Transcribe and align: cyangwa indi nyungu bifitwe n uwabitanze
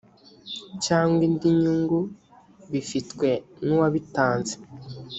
cyangwa 0.85 1.21
indi 1.27 1.49
nyungu 1.59 1.99
bifitwe 2.71 3.29
n 3.65 3.67
uwabitanze 3.75 4.55